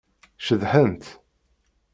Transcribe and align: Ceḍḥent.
Ceḍḥent. 0.45 1.05